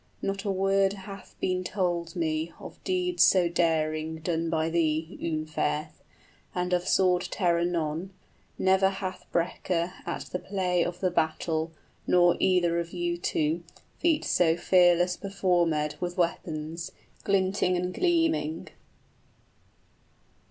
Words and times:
Not 0.23 0.45
a 0.45 0.49
word 0.49 0.93
hath 0.93 1.35
been 1.39 1.63
told 1.63 2.15
me 2.15 2.51
Of 2.59 2.83
deeds 2.83 3.21
so 3.21 3.47
daring 3.47 4.15
done 4.15 4.49
by 4.49 4.67
thee, 4.71 5.15
Unferth, 5.21 5.53
25 6.53 6.55
And 6.55 6.73
of 6.73 6.87
sword 6.87 7.21
terror 7.29 7.63
none; 7.65 8.09
never 8.57 8.89
hath 8.89 9.27
Breca 9.31 9.93
At 10.07 10.23
the 10.31 10.39
play 10.39 10.83
of 10.83 11.01
the 11.01 11.11
battle, 11.11 11.71
nor 12.07 12.35
either 12.39 12.79
of 12.79 12.93
you 12.93 13.15
two, 13.15 13.61
Feat 13.99 14.25
so 14.25 14.57
fearless 14.57 15.17
performèd 15.17 16.01
with 16.01 16.17
weapons 16.17 16.91
Glinting 17.23 17.77
and 17.77 17.93
gleaming 17.93 18.69